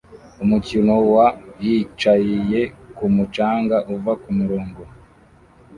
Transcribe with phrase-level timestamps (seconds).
[0.43, 1.27] Umukino wa
[1.63, 2.59] yicaye
[2.97, 4.81] kumu canga uva kumurongo